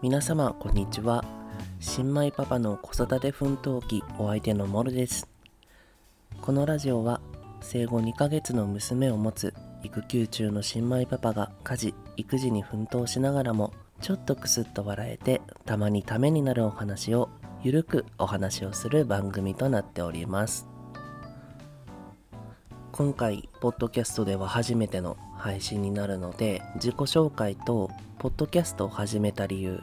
[0.00, 1.24] 皆様こんにちは。
[1.80, 5.28] 新米パパの子育て奮闘記お相手のモルです。
[6.40, 7.20] このラジオは
[7.60, 9.52] 生後2ヶ月の娘を持つ
[9.82, 17.28] 育休中の新米パパが家事育児に奮闘しながらもちょっとクスッと笑えてたまにためになるお話を
[17.64, 20.68] ゆるくお話をする番組となっております。
[22.92, 29.80] 今回ポッドキャストでは初めての配信になるので自己紹介とポッドキャストを始めた理由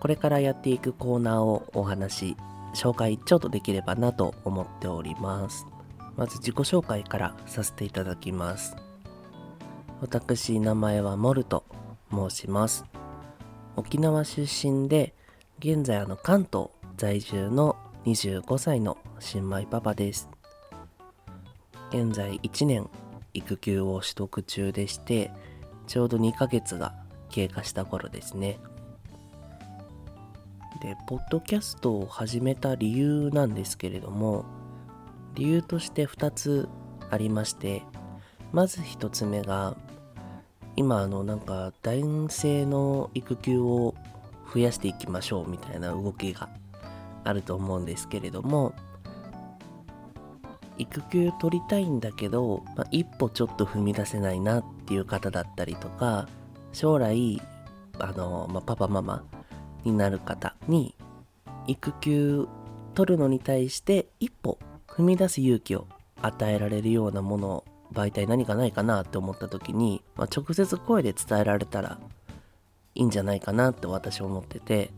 [0.00, 2.36] これからやっていくコーナーをお話
[2.74, 5.66] 紹介ちょっとできればなと思っております。
[6.16, 8.76] まず自己紹介からさせていただきます。
[10.00, 11.64] 私名前はモルと
[12.10, 12.84] 申します。
[13.76, 15.14] 沖縄出身で
[15.58, 20.28] 現在あの関東在住の25歳の新米パパです。
[21.90, 22.88] 現在1年
[23.38, 25.30] 育休を取得中でして
[25.86, 26.94] ちょうど2ヶ月が
[27.30, 28.58] 経過した頃ですね。
[30.82, 34.44] でポッドキャストを始めた理由なんですけれども
[35.34, 36.68] 理由として2つ
[37.10, 37.82] ありまして
[38.52, 39.76] まず1つ目が
[40.76, 43.94] 今あのなんか男性の育休を
[44.54, 46.48] 増やしていきましょうみたいな動きが
[47.24, 48.72] あると思うんですけれども
[50.78, 56.28] 育休取りたいんだけど、まあ、一歩ちょっと踏み出せないなっていう方だったりとか
[56.72, 57.40] 将来
[57.98, 59.24] あの、まあ、パパママ
[59.84, 60.94] になる方に
[61.66, 62.48] 育休
[62.94, 65.86] 取るのに対して一歩踏み出す勇気を
[66.22, 71.98] 与えられるようなもの媒体何かないかなって思った時に、まあ、直接声で伝えられたら
[72.94, 74.90] いいんじゃないかなって私思ってて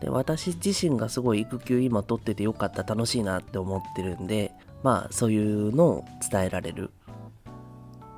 [0.00, 6.90] で私自身がすごい育休今取っててよかった楽しいなって思ってるんでまあそういうのを伝えられる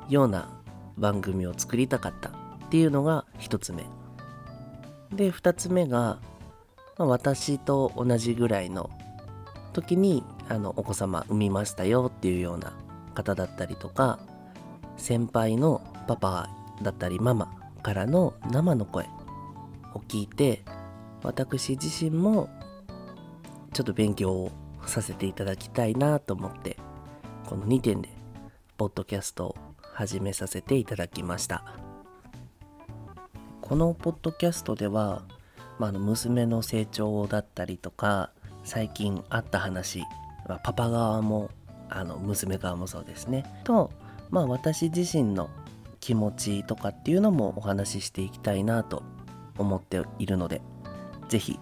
[0.08, 0.48] ような
[0.96, 2.32] 番組を作りたかったっ
[2.70, 3.84] ていうのが一つ目。
[5.12, 6.18] で2つ目が、
[6.98, 8.90] まあ、私と同じぐらいの
[9.72, 12.72] 時にあのお子様産みましたよっていうような
[13.14, 14.18] 方だったりとか
[14.96, 16.48] 先輩のパパ
[16.82, 17.52] だったりママ
[17.82, 19.04] からの生の声
[19.94, 20.64] を聞いて
[21.22, 22.48] 私自身も
[23.72, 24.52] ちょっと勉強を
[24.86, 26.76] させていただきたいなと思って
[27.46, 28.08] この2点で
[28.76, 29.56] ポッドキャストを
[29.92, 31.64] 始めさせていただきました。
[33.60, 35.22] このポッドキャストでは、
[35.78, 38.30] まあ、の娘の成長だったりとか
[38.62, 40.00] 最近あった話、
[40.46, 41.50] まあ、パパ側も
[41.88, 43.44] あの娘側もそうですね。
[43.64, 43.90] と、
[44.30, 45.48] まあ、私自身の
[46.00, 49.02] 気持ちとかっていうのもお話ししていきたいなと
[49.56, 50.60] 思っているので
[51.30, 51.58] 是非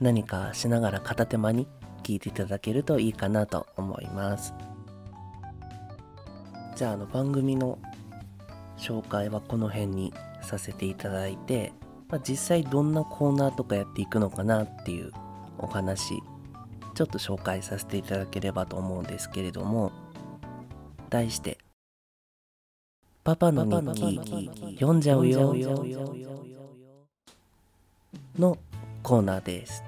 [0.00, 1.68] 何かしながら片手間に
[2.06, 4.54] 聞いていただけるといいかなと思います。
[6.76, 7.80] じゃああの番組の
[8.78, 11.72] 紹介はこの辺にさせていただいて、
[12.08, 15.10] まあ、実際どんなコーナーとかやっていくのかなっていう
[15.58, 16.22] お話
[16.94, 19.90] ちょっと紹介させていただければと思うんですけれども
[21.10, 21.58] 題して
[23.24, 25.54] 「パパの日記読んじゃうよ」
[28.38, 28.58] の
[29.02, 29.82] コーナーです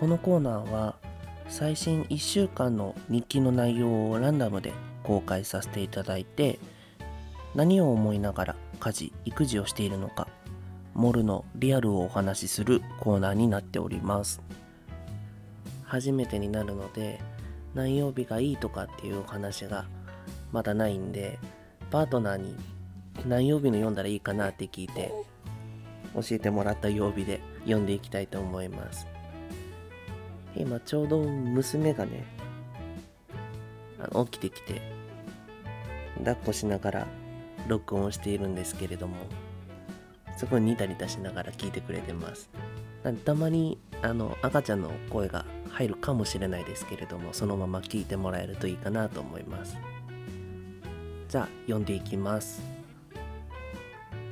[0.00, 0.94] このコーナーは
[1.46, 4.72] 最新1週間の日記の内容をランダムで
[5.02, 6.58] 公開させていただいて
[7.54, 10.26] 何を思いながら家事育児をしているのか
[10.94, 14.40] モルのリアルをお話しするコーナーになっております。
[15.84, 17.20] 初めてになるので
[17.74, 19.84] 何曜日がいいとかっていうお話が
[20.50, 21.38] まだないんで
[21.90, 22.56] パートナーに
[23.26, 25.12] 何曜日の読んだらいいかなって聞いて
[26.14, 29.19] 教えてもらった曜日で読んでいきたいと思います。
[30.56, 32.24] 今ちょうど娘がね
[33.98, 34.82] あの起きてきて
[36.18, 37.06] 抱っこしながら
[37.68, 39.16] 録音しているんですけれども
[40.36, 42.48] すごいニタニタしながら聞いてくれてます。
[43.24, 49.78] たまにあの赤ちゃんの声が入るかもしれないですけれどもそのまま聞いてもらえるといいかなと思います。
[51.28, 52.62] じゃあ読んでいきます。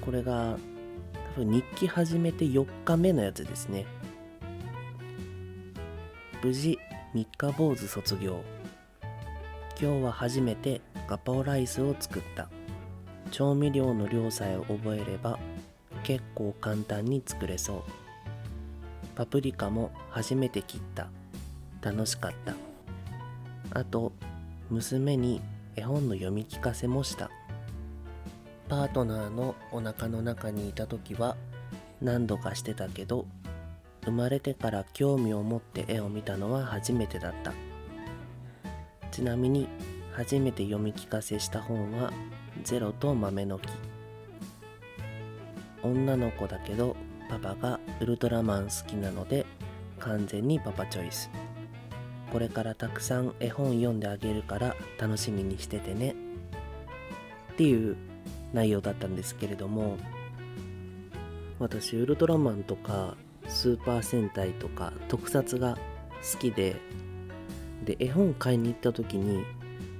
[0.01, 0.59] これが
[1.37, 3.87] 多分日記始めて4日目のやつですね。
[6.41, 6.79] 無事
[7.15, 8.45] 三日坊主卒業。
[9.81, 12.49] 今日は初めてガパオライスを作った。
[13.33, 15.37] 調味料の量さえ覚えれば
[16.05, 17.83] 結構簡単に作れそう。
[19.17, 21.09] パプリカも初めて切った。
[21.83, 22.55] 楽しかった。
[23.81, 24.13] あと
[24.71, 25.43] 娘に
[25.75, 27.31] 絵本の読み聞かせもした。
[28.69, 31.37] パートナーのお腹の中にいた時は
[32.01, 33.27] 何度かしてたけど
[34.09, 37.53] 生まれてから興味を持って絵を見たのは初めてだった。
[39.11, 39.69] ちなみに
[40.13, 42.13] 初めて読み聞かせした本は
[42.65, 43.69] 「ゼロと豆の木」
[45.83, 46.97] 女の子だけど
[47.29, 49.45] パパがウルトラマン好きなので
[49.99, 51.31] 完全にパパチョイス。
[52.33, 56.15] これからたくさん絵本読んであげるから楽しみにしててね。
[57.53, 57.97] っていう
[58.53, 59.99] 内容だったんですけれども
[61.59, 63.17] 私ウルトラマンとか
[63.49, 65.77] スーパー戦隊とか特撮が
[66.33, 66.77] 好きで
[67.85, 69.45] で絵本買いに行った時に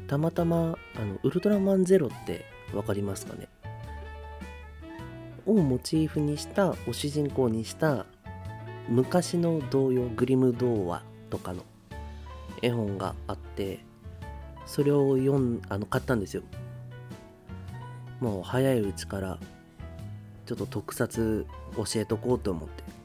[0.07, 3.49] たまたまあのウルトラマンゼロって分かりますかね？
[5.47, 8.05] をモチーフにしたを主人公にした
[8.89, 11.63] 昔の童謡グリム童話とかの
[12.61, 13.81] 絵本があって
[14.67, 16.43] それを読んあの買ったんですよ。
[18.21, 19.39] もう早いうちから
[20.45, 21.47] ちょっと特撮
[21.77, 22.98] 教えとこうと思って。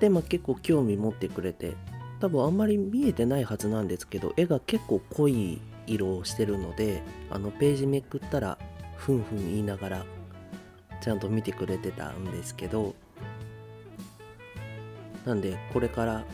[0.00, 1.74] でまあ結構興味持ってくれて
[2.20, 8.58] 多分あんまり見えてないはずなんですけど絵が結構濃い色をしてるのであのページめくったら
[8.96, 10.06] ふんふん言いながら
[11.00, 12.94] ちゃんと見てくれてたんですけど
[15.24, 16.24] なんでこれから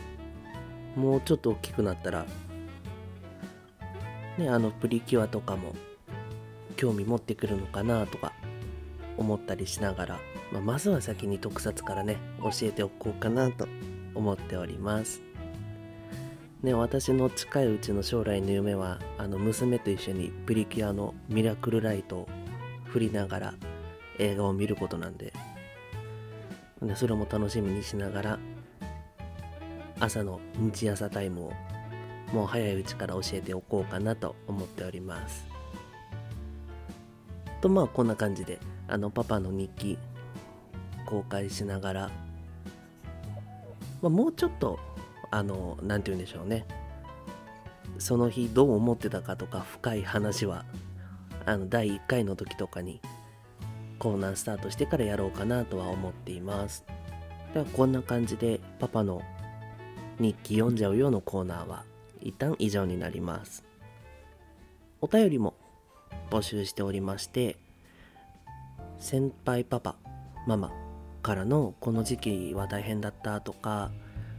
[0.95, 2.25] もうちょっと大きくなったら
[4.37, 5.75] ねあのプリキュアとかも
[6.77, 8.33] 興味持ってくるのかなとか
[9.17, 10.19] 思ったりしながら、
[10.51, 13.67] まあ、まずは先に特撮からね教えておこうかなと
[14.13, 15.21] 思っております。
[16.61, 22.29] ね私の近いうちの将来の夢はあの娘と一緒にプリキュアのミラクルライトを
[22.85, 23.53] 振りながら
[24.19, 25.33] 映画を見ることなんで
[26.83, 28.39] でそれも楽しみにしながら
[29.99, 31.53] 朝の日朝タイムを
[32.31, 35.45] もう早いうちから教えておこうかなと思っております。
[37.59, 39.97] とまあこんな感じであのパパの日記
[41.11, 42.11] 公開しながら、
[44.01, 44.79] まあ、もうちょっと
[45.29, 46.65] あの何て言うんでしょうね。
[47.99, 50.63] その日どう思ってたかとか深い話は
[51.45, 53.01] あの第1回の時とかに
[53.99, 56.85] コーナースタートしてからやろうかなとは思っています。
[57.53, 59.21] ではこんな感じでパパの
[60.17, 61.83] 日記読んじゃうよのコーナーは
[62.21, 63.65] 一旦以上になります。
[65.01, 65.55] お便りも
[66.29, 67.57] 募集しておりまして
[68.97, 69.95] 先輩パパ
[70.47, 70.80] ママ
[71.21, 73.91] からのこの時期は大変だったとか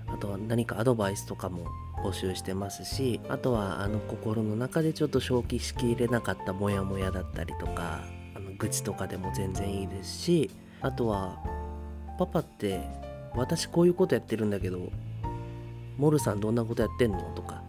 [0.08, 1.66] あとは何かアドバイスとかも
[2.04, 8.04] 募集してますしあとはあの心の中でちょっと正気しきれなかったモヤモヤだったりとか
[8.58, 10.50] 愚痴とかでも全然いいですし
[10.80, 11.38] あとは
[12.18, 12.80] パパって
[13.34, 14.90] 私こういうことやってるんだけど
[15.96, 17.20] モルさんどんなことやってんの？
[17.34, 17.62] とか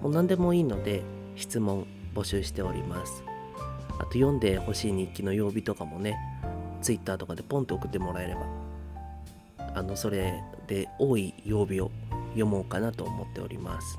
[0.00, 1.02] もう何でもいいので
[1.34, 3.24] 質問募集しております。
[3.96, 6.16] あと読んでほしい日記の曜日とかもね
[6.84, 8.46] Twitter とかでポンと送ってもらえれば
[9.74, 11.90] あのそれで多い曜日を
[12.28, 13.98] 読もうかなと思っております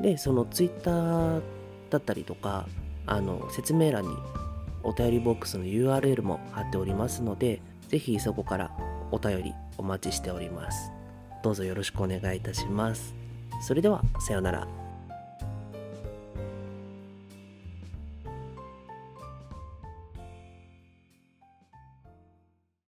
[0.00, 1.40] でその Twitter
[1.90, 2.66] だったりとか
[3.06, 4.16] あの説明欄に
[4.84, 8.70] お便りボックスの URL も貼っておりますので、ぜひそこから
[9.10, 10.92] お便りお待ちしております。
[11.42, 13.14] どうぞよろしくお願いいたします。
[13.62, 14.83] それでは、さようなら。